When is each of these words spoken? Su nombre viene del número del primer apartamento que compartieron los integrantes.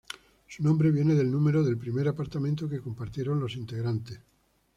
Su 0.47 0.63
nombre 0.63 0.89
viene 0.89 1.13
del 1.13 1.29
número 1.29 1.61
del 1.63 1.77
primer 1.77 2.07
apartamento 2.07 2.67
que 2.67 2.79
compartieron 2.81 3.39
los 3.39 3.55
integrantes. 3.55 4.19